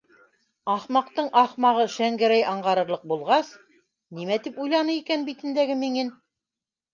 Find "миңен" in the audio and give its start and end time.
5.85-6.11